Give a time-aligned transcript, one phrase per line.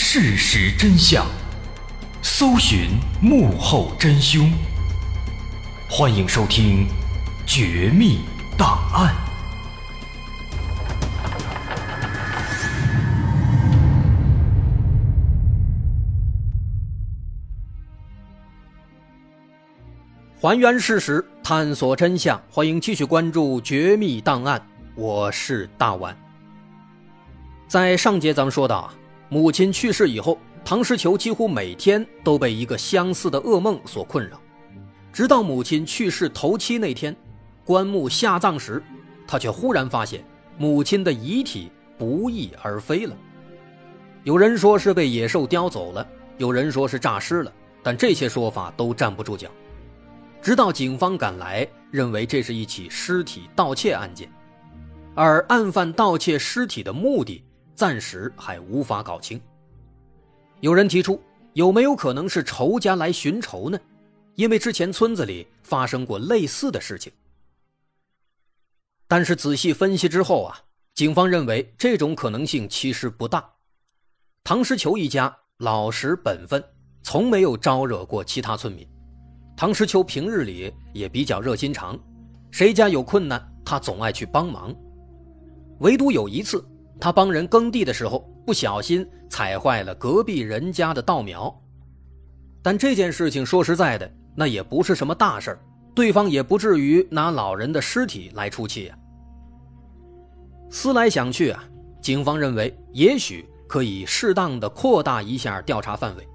[0.00, 1.26] 事实真相，
[2.22, 2.88] 搜寻
[3.20, 4.50] 幕后真凶。
[5.90, 6.86] 欢迎收听
[7.44, 8.20] 《绝密
[8.56, 9.12] 档案》，
[20.40, 22.40] 还原事实，探索真相。
[22.48, 24.58] 欢迎继续关注《绝密档案》，
[24.94, 26.16] 我是大碗。
[27.66, 28.94] 在上节咱们说到啊，
[29.30, 34.40] 母亲去世以后，唐诗球几乎每天都被一个相似的噩梦所困扰，
[35.12, 37.14] 直到母亲去世头七那天，
[37.64, 38.82] 棺木下葬时，
[39.26, 40.24] 他却忽然发现
[40.56, 43.14] 母亲的遗体不翼而飞了。
[44.24, 46.06] 有人说是被野兽叼走了，
[46.38, 49.48] 有人说是诈尸了，但这些说法都站不住脚。
[50.40, 54.30] 直到警方赶来，认为这是一起尸体盗窃案件，
[55.14, 57.42] 而案犯盗窃尸体的目的。
[57.78, 59.40] 暂时还无法搞清。
[60.58, 63.78] 有人提出，有没有可能是仇家来寻仇呢？
[64.34, 67.12] 因为之前村子里发生过类似的事情。
[69.06, 70.58] 但是仔细分析之后啊，
[70.92, 73.48] 警方认为这种可能性其实不大。
[74.42, 76.60] 唐诗球一家老实本分，
[77.04, 78.84] 从没有招惹过其他村民。
[79.56, 81.96] 唐诗球平日里也比较热心肠，
[82.50, 84.74] 谁家有困难，他总爱去帮忙。
[85.78, 86.60] 唯独有一次。
[87.00, 91.54] 他帮人耕地的时候，不小心踩坏了隔壁人家的稻苗。
[92.62, 95.58] 但这件事情说实在的，那也不是什么大事
[95.94, 98.98] 对方也不至于拿老人的尸体来出气啊。
[100.70, 101.64] 思来想去啊，
[102.00, 106.28] 警方认为也许可以适当的扩大一下调查范围，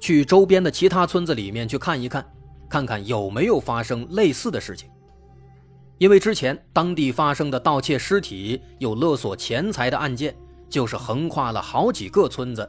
[0.00, 2.24] 去周边的其他村子里面去看一看，
[2.68, 4.90] 看看有没有发生类似的事情。
[5.98, 10.34] 因为之前当地发生的盗窃尸体、有勒索钱财的案件，
[10.68, 12.68] 就是横跨了好几个村子，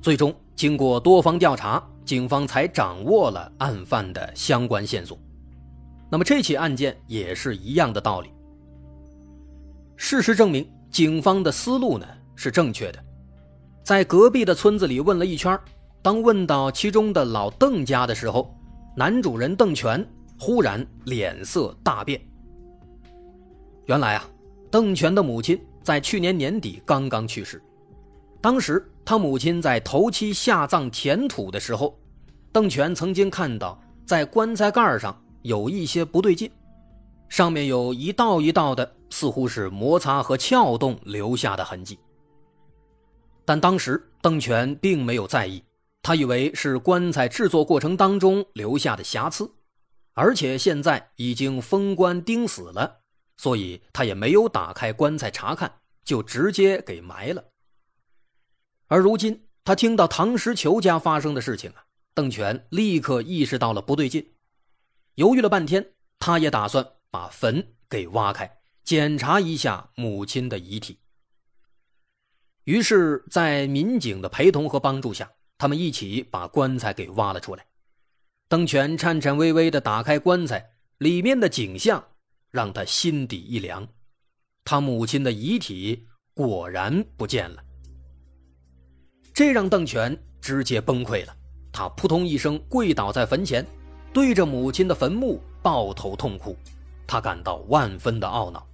[0.00, 5.18] 最终经过多方调查，警方才掌握了案犯的相关线索。
[6.10, 8.30] 那么这起案件也是一样的道理。
[9.96, 12.06] 事实证明，警方的思路呢
[12.36, 12.98] 是正确的，
[13.82, 15.58] 在隔壁的村子里问了一圈，
[16.00, 18.54] 当问到其中的老邓家的时候，
[18.96, 20.06] 男主人邓全
[20.38, 22.18] 忽然脸色大变。
[23.86, 24.28] 原来啊，
[24.70, 27.62] 邓全的母亲在去年年底刚刚去世。
[28.40, 31.98] 当时他母亲在头七下葬填土的时候，
[32.52, 36.50] 邓全曾经看到在棺材盖上有一些不对劲，
[37.28, 41.98] 上面有一道一道的，似乎是摩擦和撬动留下的痕迹。
[43.44, 45.62] 但当时邓全并没有在意，
[46.02, 49.48] 他以为是棺材制作过程当中留下的瑕疵，
[50.14, 53.02] 而且现在已经封棺钉死了。
[53.36, 57.44] 所以他也没有打开棺材查看，就直接给埋了。
[58.88, 64.32] 而如今他听到唐石球家发生的事情啊，邓权立刻意识到了不对劲，
[65.16, 70.98] 犹豫了半天，他也打算把坟给挖开，检查一下母亲的遗体。
[72.64, 77.66] 于是，在民警的陪同和帮助下，他们一起把棺材给挖了出来。
[78.48, 82.08] 邓权颤颤巍巍地打开棺材，里面的景象。
[82.56, 83.86] 让他心底一凉，
[84.64, 87.62] 他母亲的遗体果然不见了，
[89.34, 91.36] 这让邓全直接崩溃了。
[91.70, 93.62] 他扑通一声跪倒在坟前，
[94.10, 96.56] 对着母亲的坟墓抱头痛哭，
[97.06, 98.66] 他感到万分的懊恼。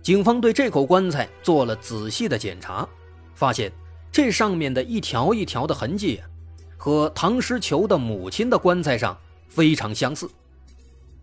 [0.00, 2.88] 警方对这口棺材做了仔细的检查，
[3.34, 3.72] 发现
[4.12, 6.22] 这上面的一条一条的痕迹，
[6.76, 9.18] 和唐诗球的母亲的棺材上
[9.48, 10.30] 非常相似。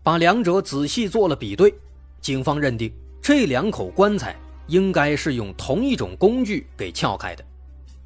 [0.04, 1.74] 把两者仔细做了比对，
[2.20, 2.92] 警方认定
[3.22, 4.36] 这两口棺材
[4.66, 7.42] 应该是用同一种工具给撬开的，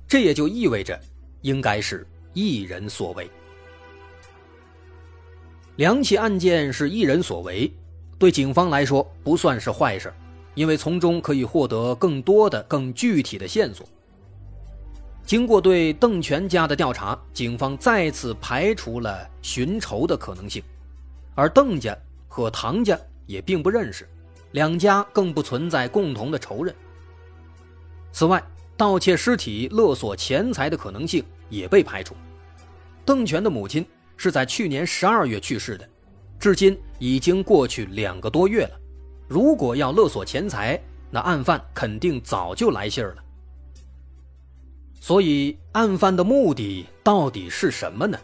[0.07, 0.99] 这也就意味着
[1.43, 3.29] 应该是一人所为。
[5.75, 7.69] 两起案件是一人所为，
[8.17, 10.15] 对警方来说不算是坏事，
[10.55, 13.85] 因为从中可以获得更多的、更具体的线索。
[15.25, 20.63] 经过对邓全家的调查，警方再次排除了寻仇的可能性。
[21.39, 21.97] 而邓家
[22.27, 24.09] 和唐家也并不认识，
[24.51, 26.75] 两家更不存在共同的仇人。
[28.11, 28.43] 此外，
[28.77, 32.17] 盗窃尸体、勒索钱财的可能性也被排除。
[33.05, 33.87] 邓全的母亲
[34.17, 35.89] 是在去年十二月去世的，
[36.41, 38.81] 至今已经过去两个多月了。
[39.29, 43.23] 如果要勒索钱财，那案犯肯定早就来信儿了。
[45.01, 48.19] 所以，案犯的目的到底是什么呢？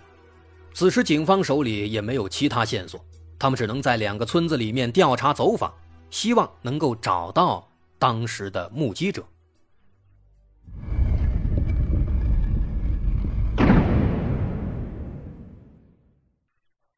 [0.75, 3.03] 此时警方手里也没有其他线索
[3.38, 5.73] 他们只能在两个村子里面调查走访
[6.11, 7.67] 希望能够找到
[7.99, 9.25] 当时的目击者。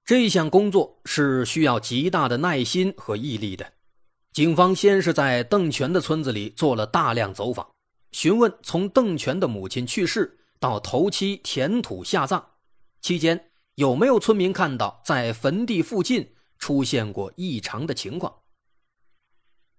[0.05, 3.73] 这项工作是需要极大的耐心和毅力的。
[4.33, 7.67] 警方先是在邓泉的村子里做了大量走访
[8.13, 12.45] 询问从邓泉的母亲去世到头七填土下葬
[13.01, 18.43] 期间有没有村民看到在坟地附近出现过异常的情况。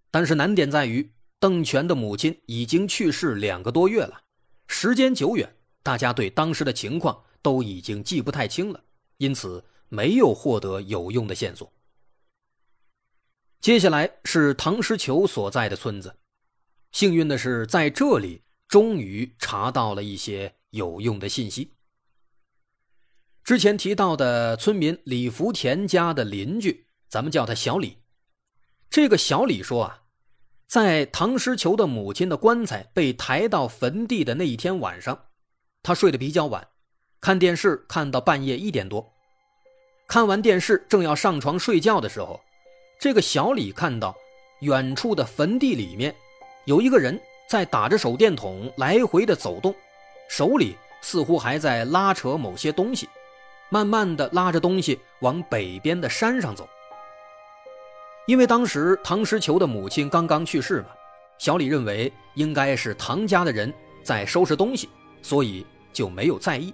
[0.10, 4.24] 但是难点在于，邓全的母亲已经去世两个多月了，
[4.68, 8.84] 时间久远，大家对当时的情况都已经记不太清了，
[9.18, 9.64] 因此。
[9.90, 11.72] 没有获得有用的线索。
[13.62, 16.14] 接下来是唐诗球所在的村子，
[16.92, 21.77] 幸运的是，在这里终于查到了一些有用的信息。
[23.48, 27.98] 之前提到的村民李福田家的邻居，咱们叫他小李。
[28.90, 30.02] 这个小李说啊，
[30.68, 35.18] 在唐诗球的母亲的棺材被抬到坟地的那一天晚上，
[35.82, 36.68] 他睡得比较晚，
[37.22, 39.14] 看电视看到半夜一点多。
[40.10, 42.38] 看完电视，正要上床睡觉的时候，
[43.00, 44.14] 这个小李看到
[44.60, 46.14] 远处的坟地里面
[46.66, 47.18] 有一个人
[47.50, 49.74] 在打着手电筒来回的走动，
[50.30, 53.08] 手里似乎还在拉扯某些东西，
[53.70, 56.68] 慢慢的拉着东西往北边的山上走。
[58.26, 60.90] 因为当时唐诗球的母亲刚刚去世嘛，
[61.38, 63.74] 小李认为应该是唐家的人
[64.04, 64.90] 在收拾东西，
[65.22, 66.74] 所以就没有在意。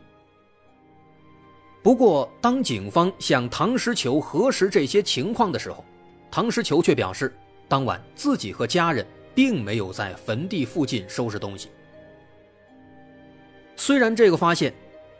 [1.83, 5.83] 不过，当警方向唐诗球核实这些情况的时候，
[6.31, 7.35] 唐诗球却表示，
[7.67, 9.05] 当晚自己和家人
[9.35, 11.69] 并没有在坟地附近收拾东西。
[13.75, 14.73] 虽然这个发现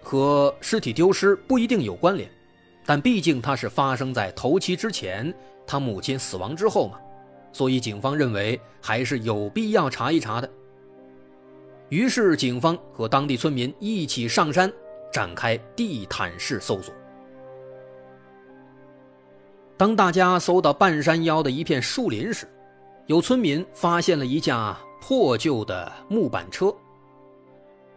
[0.03, 2.29] 和尸体丢失不一定有关联，
[2.85, 5.33] 但毕竟它是发生在头七之前，
[5.65, 6.99] 他母亲死亡之后嘛，
[7.51, 10.49] 所以警方认为还是有必要查一查的。
[11.89, 14.71] 于是，警方和当地村民一起上山。
[15.13, 16.91] 展开地毯式搜索。
[19.77, 22.47] 当大家搜到半山腰的一片树林时，
[23.05, 26.73] 有村民发现了一架破旧的木板车。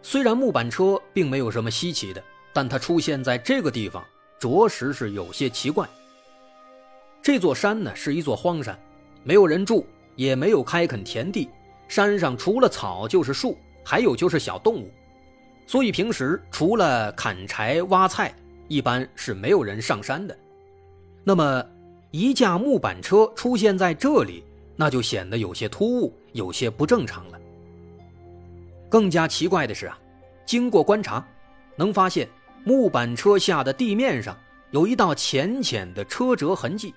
[0.01, 2.23] 虽然木板车并没有什么稀奇的，
[2.53, 4.05] 但它出现在这个地方，
[4.39, 5.87] 着实是有些奇怪。
[7.21, 8.79] 这座山呢是一座荒山，
[9.23, 9.85] 没有人住，
[10.15, 11.49] 也没有开垦田地，
[11.87, 14.89] 山上除了草就是树，还有就是小动物。
[15.65, 18.33] 所以平时除了砍柴挖菜，
[18.69, 20.37] 一般是没有人上山的。
[21.25, 21.65] 那么，
[22.11, 24.45] 一架木板车出现在这里，
[24.77, 27.39] 那就显得有些突兀，有些不正常了。
[28.89, 29.97] 更加奇怪的是啊，
[30.45, 31.25] 经过观察，
[31.75, 32.27] 能发现
[32.63, 34.37] 木板车下的地面上
[34.71, 36.93] 有一道浅浅的车辙痕迹，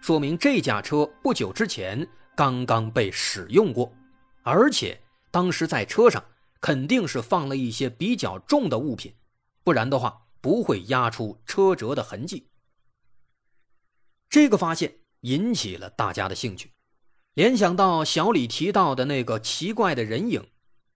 [0.00, 3.92] 说明这架车不久之前刚刚被使用过，
[4.42, 6.22] 而且当时在车上。
[6.64, 9.12] 肯定是放了一些比较重的物品，
[9.64, 12.46] 不然的话不会压出车辙的痕迹。
[14.30, 16.70] 这个发现引起了大家的兴趣，
[17.34, 20.46] 联想到小李提到的那个奇怪的人影，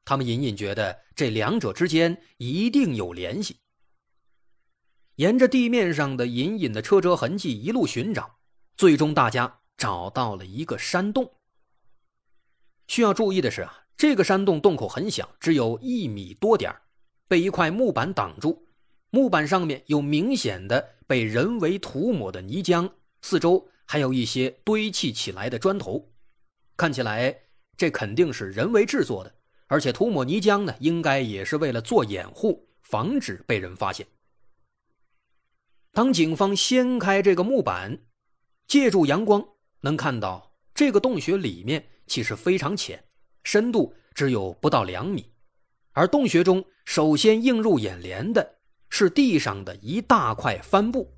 [0.06, 3.58] 他们隐隐觉得这两者之间一定有联系。
[5.16, 8.38] 沿着地面上的隐隐的车辙痕迹一路寻找，
[8.74, 11.30] 最终大家找到了一个山洞。
[12.88, 13.82] 需要注意的是啊。
[13.96, 16.70] 这个山洞洞口很小，只有一米多点
[17.26, 18.68] 被一块木板挡住。
[19.08, 26.12] 木板上面有明显的被人为涂抹的泥浆，四周还有一些堆砌起来的砖头，
[26.76, 27.44] 看起来
[27.74, 29.34] 这肯定是人为制作的。
[29.68, 34.06] 而且涂抹泥浆呢，应该也是为了做掩护，防止被人发现。
[35.92, 37.98] 当警方掀开这个木板，
[38.66, 39.44] 借助阳光，
[39.80, 43.02] 能看到这个洞穴里面其实非常浅。
[43.44, 45.24] 深度只有不到两米，
[45.92, 48.56] 而洞穴中首先映入眼帘的
[48.90, 51.12] 是地上的一大块帆布，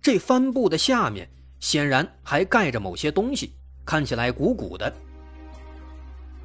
[0.00, 1.28] 这帆布的下面
[1.60, 3.52] 显然还盖着某些东西，
[3.84, 5.05] 看起来鼓鼓的。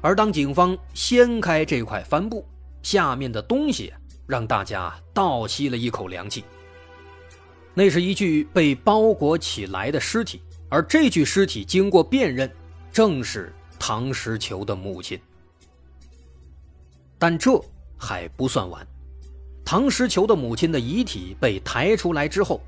[0.02, 2.46] 而当警方掀开这块帆布，
[2.82, 3.90] 下面的东西
[4.26, 6.44] 让大家倒吸了一口凉气。
[7.72, 12.50] 那是一具被包裹起来的尸体，而这具尸体经过辨认，
[12.92, 13.50] 正是。
[13.84, 15.20] 唐石球的母亲，
[17.18, 17.60] 但这
[17.98, 18.86] 还不算完。
[19.64, 22.60] 唐石球的母亲的遗体被抬出来之后，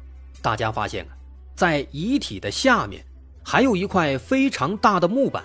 [0.42, 1.14] 大家发现啊，
[1.54, 3.06] 在遗体的下面
[3.44, 5.44] 还有一块非常大的木板，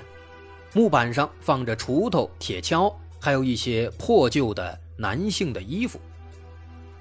[0.74, 6.00] 木板上放着锄头、铁锹，还有一些破旧的男性的衣服。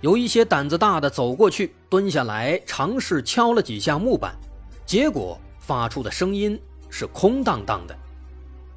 [0.00, 4.34] 有一些胆子大的走过去，蹲下来尝试敲了几下木板，
[4.86, 6.58] 结果发出的声音
[6.88, 7.96] 是空荡荡的。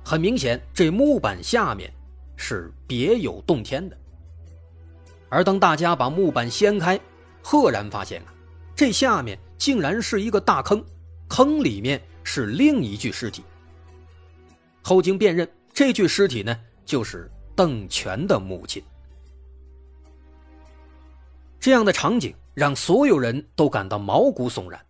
[0.04, 1.94] 很明显，这木板下面
[2.36, 3.96] 是别有洞天的。
[5.30, 7.00] 而当大家把木板掀开，
[7.42, 8.34] 赫然发现啊，
[8.76, 10.84] 这下面竟然是一个大坑，
[11.30, 13.44] 坑里面是另一具尸体。
[14.82, 18.84] 后经辨认，这具尸体呢，就是邓全的母亲。
[21.60, 24.84] 这样的场景让所有人都感到毛骨悚然。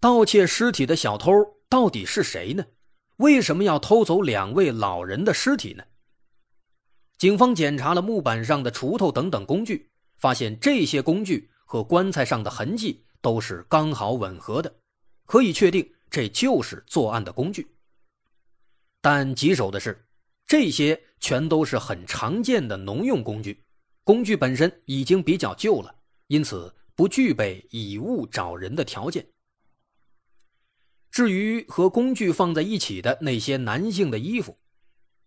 [0.00, 1.30] 盗窃尸体的小偷
[1.68, 2.64] 到底是谁呢？
[3.18, 5.84] 为什么要偷走两位老人的尸体呢？
[7.16, 14.74] 警方检查了木板上的锄头等等工具，发现这些工具和棺材上的痕迹都是刚好吻合的，
[15.24, 17.73] 可以确定这就是作案的工具。
[19.04, 20.02] 但棘手的是，
[20.46, 23.62] 这些全都是很常见的农用工具。
[24.02, 25.94] 工具本身已经比较旧了，
[26.28, 29.28] 因此不具备以物找人的条件。
[31.10, 34.58] 至于和工具放在一起的那些男性的衣服，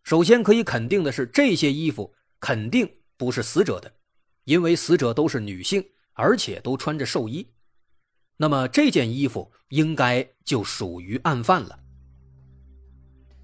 [0.04, 3.94] 首先可以肯定的是，这些衣服肯定不是死者的，
[4.46, 7.48] 因为死者都是女性，而且都穿着寿衣。
[8.38, 11.80] 那么这件衣服应该就属于案犯了。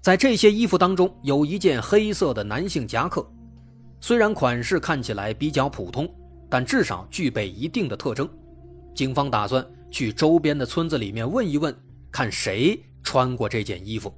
[0.04, 3.26] 在这些衣服当中，有一件黑色的男性夹克。
[4.02, 6.06] 虽然款式看起来比较普通，
[6.50, 8.28] 但至少具备一定的特征。
[8.94, 11.74] 警方打算去周边的村子里面问一问，
[12.12, 14.12] 看谁穿过这件衣服。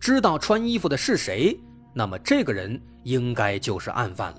[0.00, 1.56] 知道穿衣服的是谁，
[1.92, 4.38] 那么这个人应该就是案犯了。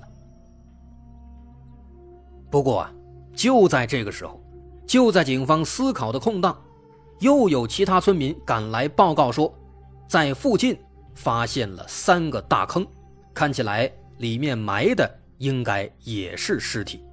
[2.50, 2.92] 不过啊，
[3.34, 4.38] 就在这个时候，
[4.86, 6.62] 就在警方思考的空档，
[7.20, 9.50] 又有其他村民赶来报告说，
[10.08, 10.78] 在附近
[11.14, 12.86] 发现了三个大坑，
[13.34, 13.92] 看起来。
[14.18, 17.04] 里面埋的应该也是尸体。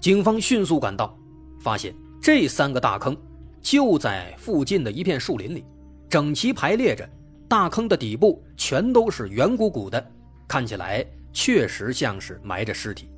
[0.00, 1.14] 警方迅速赶到，
[1.60, 3.14] 发现这三个大坑
[3.60, 5.62] 就在附近的一片树林里，
[6.08, 7.06] 整齐排列着。
[7.46, 10.10] 大坑的底部全都是圆鼓鼓的，
[10.48, 13.10] 看起来确实像是埋着尸体。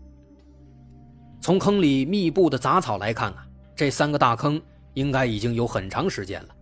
[1.41, 3.47] 从坑里密布的杂草来看啊，
[3.77, 4.61] 这三个大坑
[4.95, 6.56] 应该已经有很长时间了。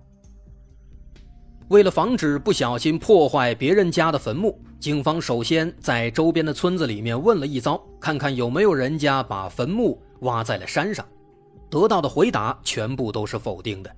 [1.69, 11.05] 为了防止不小心破坏别人家的坟墓，警方首先在周边的村子里面问了一遭，看看有没有人家把坟墓挖在了山上。
[11.71, 13.91] 得到的回答全部都是否定的。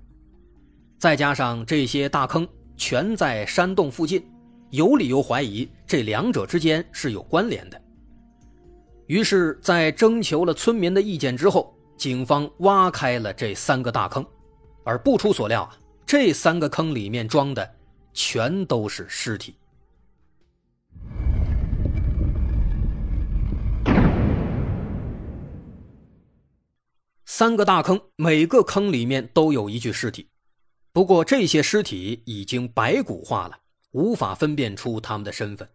[0.97, 2.47] 再加上这些大坑
[2.77, 4.25] 全在山洞附近，
[4.71, 7.79] 有理由怀疑这两者之间是有关联的。
[9.09, 14.25] 于是，在征求了村民的意见之后，警方挖开了这三个大坑，
[14.85, 15.77] 而不出所料啊。
[16.07, 17.69] 这三个坑里面装的
[18.15, 19.57] 全都是尸体。
[27.25, 30.29] 三个大坑，每个坑里面都有一具尸体，
[30.93, 33.59] 不过这些尸体已经白骨化了，
[33.91, 35.69] 无法分辨出他们的身份。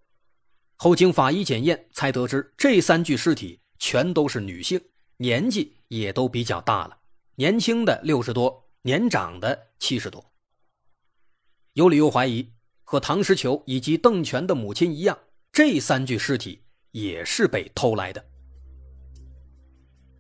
[0.78, 4.80] 后经法医检验，才得知这三具尸体全都是女性，
[5.18, 6.98] 年纪也都比较大了，
[7.36, 8.71] 年轻的六十多。
[8.84, 10.26] 年长的七十多，
[11.74, 12.52] 有理由怀疑
[12.84, 15.16] 和唐石球以及邓权的母亲一样，
[15.52, 18.26] 这三具尸体也是被偷来的。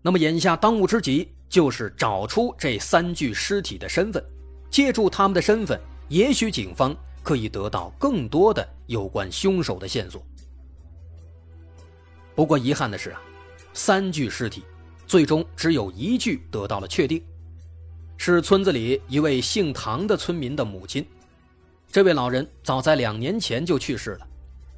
[0.04, 4.24] 那么眼下当务之急就是找出这三具尸体的身份，
[4.70, 10.24] 借助他们的身份，也许警方可以得到更多的有关凶手的线索。
[12.36, 13.20] 不过遗憾的是啊，
[13.74, 14.64] 三具尸体
[15.08, 17.26] 最终只有一具得到了确定。
[18.24, 21.04] 是村子里一位姓唐的村民的母亲。
[21.92, 24.28] 这位老人早在两年前就去世了，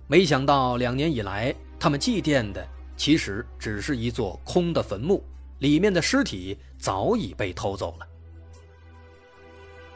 [0.07, 5.21] 没想到两年以来，他们祭奠的其实只是一座空的坟墓，
[5.59, 8.07] 里面的尸体早已被偷走了。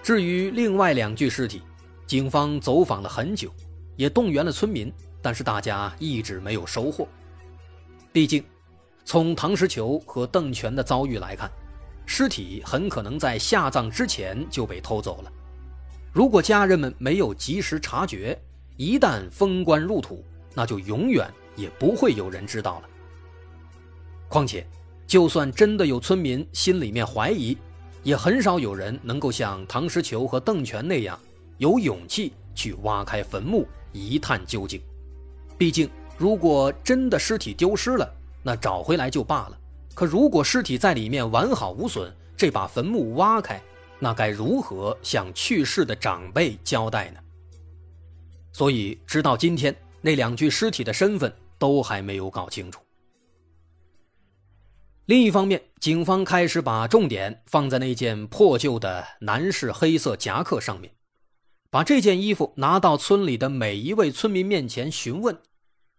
[0.03, 1.61] 至于另外两具尸体，
[2.05, 3.49] 警方走访了很久，
[3.95, 7.07] 也动员了村民，但是大家一直没有收获。
[8.11, 8.43] 毕竟，
[9.05, 11.49] 从唐石球和邓全的遭遇来看。
[12.07, 15.31] 尸体很可能在下葬之前就被偷走了。
[16.13, 18.35] 如果家人们没有及时察觉，
[18.77, 20.23] 一旦封棺入土，
[20.55, 22.89] 那就永远也不会有人知道了。
[24.29, 24.65] 况且，
[25.05, 27.55] 就算真的有村民心里面怀疑，
[28.03, 31.19] 也很少有人能够像唐石球和邓全那样
[31.57, 34.81] 有勇气去挖开坟墓一探究竟。
[35.57, 38.09] 毕竟，如果真的尸体丢失了，
[38.41, 39.57] 那找回来就罢了。
[39.97, 43.59] 可如果尸体在里面完好无损，这把坟墓挖开，
[43.97, 47.19] 那该如何向去世的长辈交代呢？
[48.53, 52.79] 所以，直到今天，那两具尸体的身份都还没有搞清楚。
[55.07, 60.93] 另一方面，警方开始把重点放在那件破旧的男士黑色夹克上面，
[61.71, 65.35] 把这件衣服拿到村里的每一位村民面前询问，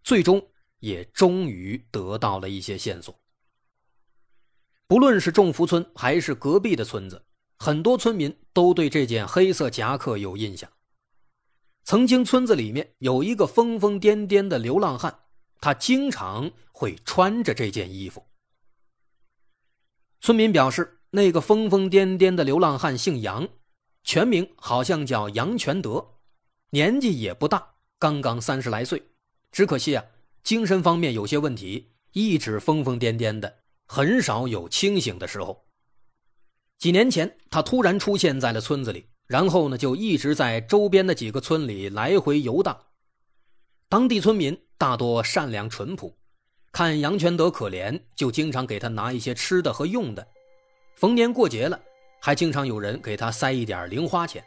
[0.05, 0.41] 最终
[0.79, 3.13] 也终于得到了一些线索。
[4.89, 7.23] 不论是众福村还是隔壁的村子，
[7.59, 10.69] 很多村民都对这件黑色夹克有印象。
[11.85, 15.21] 曾经村子里面有一个疯疯癫癫的流浪汉，
[15.61, 18.25] 他经常会穿着这件衣服。
[20.21, 23.47] 村民表示，那个疯疯癫癫的流浪汉姓杨，
[24.03, 26.15] 全名好像叫杨全德，
[26.71, 29.03] 年纪也不大，刚刚三十来岁。
[29.53, 30.03] 只可惜啊，
[30.43, 35.65] 精神方面有些问题，一直疯疯癫癫的，很少有清醒的时候。
[36.79, 42.79] 几年前，他突然出现在了村子里，然后呢，就一直在周边的几个村里来回游荡。
[43.89, 46.15] 当地村民大多善良淳朴。
[46.71, 50.25] 看杨全德可怜，就经常给他拿一些吃的和用的。
[50.97, 51.81] 逢年过节了，
[52.21, 54.45] 还经常有人给他塞一点零花钱。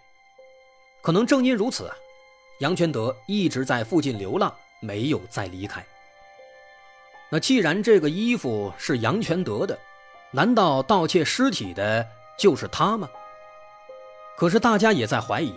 [1.01, 1.95] 可能正因如此啊，
[2.60, 5.83] 杨全德一直在附近流浪，没有再离开。
[7.31, 9.79] 那既然这个衣服是杨全德的，
[10.31, 12.05] 难道盗窃尸体的
[12.38, 13.09] 就是他吗？
[14.38, 15.53] 可是大家也在怀疑，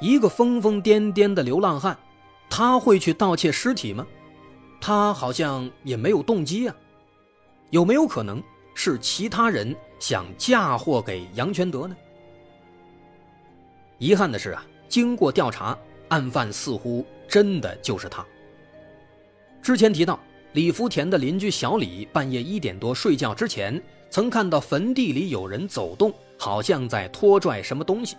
[0.00, 1.96] 一个疯疯癫癫的流浪汉，
[2.50, 4.04] 他会去盗窃尸体吗？
[4.80, 6.74] 他好像也没有动机啊，
[7.70, 8.42] 有没有可能
[8.74, 11.96] 是其他人想嫁祸给杨全德呢？
[13.98, 15.78] 遗憾的是啊，经过调查，
[16.08, 18.26] 案犯似乎真的就是他。
[19.62, 20.18] 之前提到，
[20.54, 28.16] 李福田的邻居小李半夜一点多睡觉之前，曾看到坟地里有人走动，好像在拖拽什么东西。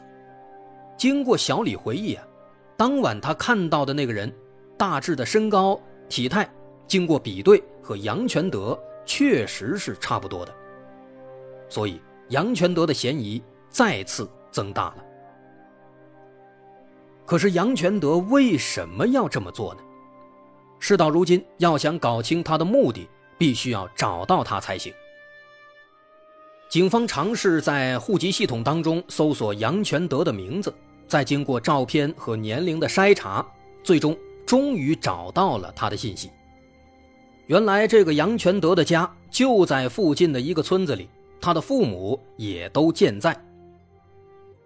[0.98, 2.27] 经过小李回忆啊，
[2.75, 4.31] 当晚他看到的那个人，
[4.77, 5.79] 大致的身高。
[6.10, 6.48] 体态
[6.86, 10.53] 经过比对，和杨全德确实是差不多的，
[11.70, 14.98] 所以杨全德的嫌疑再次增大了。
[17.25, 19.81] 可是杨全德为什么要这么做呢？
[20.79, 23.07] 事到如今，要想搞清他的目的，
[23.38, 24.94] 必须要找到他才行。
[26.70, 30.74] 警方尝试在户籍系统当中搜索杨全德的名字，
[31.07, 33.46] 再经过照片和年龄的筛查，
[33.83, 34.18] 最终。
[34.46, 36.29] 终于找到了他的信息。
[37.48, 41.09] 原来这个杨全德的家就在附近的一个村子里，
[41.42, 43.35] 他的父母也都健在。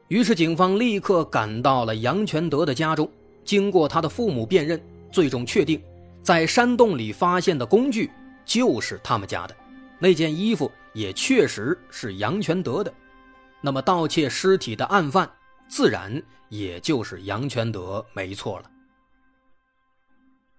[0.10, 3.10] 于是警方立刻赶到了杨全德的家中，
[3.46, 4.78] 经过他的父母辨认，
[5.10, 5.82] 最终确定，
[6.22, 8.12] 在山洞里发现的工具
[8.46, 9.56] 就是他们家的，
[10.00, 12.94] 那件衣服也确实是杨全德的。
[13.62, 15.30] 那么盗窃尸体的案犯，
[15.68, 18.72] 自然也就是杨全德，没错了。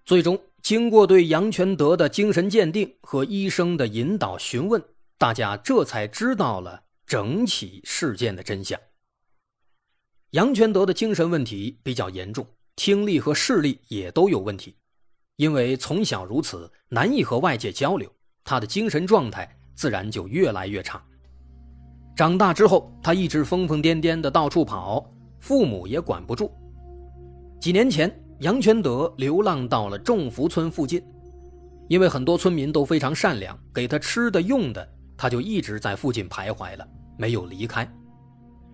[0.05, 4.83] 最终，经过对杨全德的精神鉴定和医生的引导询问，
[5.17, 8.79] 大家这才知道了整起事件的真相。
[10.31, 14.75] 杨全德的精神问题比较严重，听力和视力也都有问题，
[15.41, 18.07] 因为从小如此，难以和外界交流，
[18.43, 21.01] 他的精神状态自然就越来越差。
[22.15, 25.03] 长大之后，他一直疯疯癫癫的到处跑，
[25.39, 26.51] 父母也管不住。
[27.59, 28.15] 几年前。
[28.41, 30.99] 杨全德流浪到了众福村附近，
[31.87, 36.87] 因为很多村民都非常善良，给他吃的用的，他就一直在附近徘徊了，
[37.19, 37.87] 没有离开。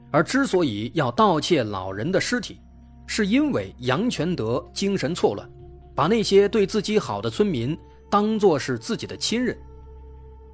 [0.09, 2.61] 而之所以要盗窃老人的尸体，
[3.07, 5.49] 是因为杨全德精神错乱，
[5.97, 7.75] 把那些对自己好的村民
[8.07, 9.57] 当作是自己的亲人。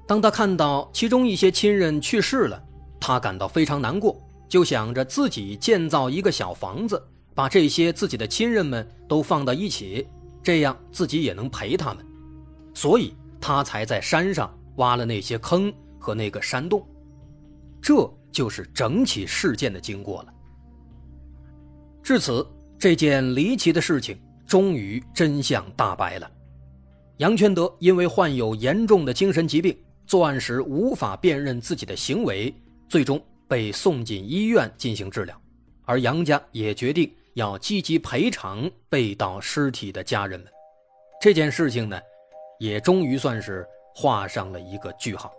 [0.06, 2.64] 当他看到其中一些亲人去世了，
[2.98, 7.00] 他感到非常难过，就想着自己建造一个小房子。
[7.34, 10.06] 把这些自己的亲人们都放到一起，
[10.40, 12.06] 这样自己也能陪他们，
[12.72, 16.86] 所以他才在山上挖了那些坑和那个山洞。
[17.82, 20.32] 这就是整起事件的经过了。
[22.02, 22.46] 至此，
[22.78, 26.30] 这件离奇的事情终于真相大白了。
[27.18, 29.76] 杨全德因为患有严重的精神疾病，
[30.06, 32.54] 作案时无法辨认自己的行为，
[32.88, 35.40] 最终被送进医院进行治疗，
[35.84, 37.12] 而杨家也决定。
[37.34, 40.48] 要积极赔偿被盗尸体的家人们，
[41.20, 42.00] 这件事情呢，
[42.60, 45.32] 也终于算是画上了一个句号。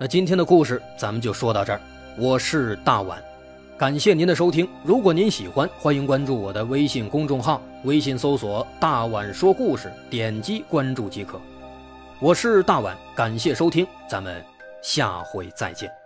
[0.00, 1.80] 那今天的故事咱们就说到这儿，
[2.18, 3.22] 我是大碗，
[3.82, 4.68] 感谢您的收听。
[4.84, 11.40] 如果您喜欢，欢迎关注我的微信公众号，微信搜索“大碗说故事”，点击关注即可。
[12.20, 14.40] 我是大碗，感谢收听，咱们
[14.82, 16.01] 下回再见。